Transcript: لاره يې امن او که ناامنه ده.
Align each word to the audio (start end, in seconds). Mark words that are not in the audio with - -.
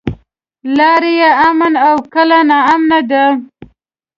لاره 0.77 1.11
يې 1.19 1.29
امن 1.47 1.73
او 1.87 1.95
که 2.11 2.21
ناامنه 2.49 2.99
ده. 3.09 3.25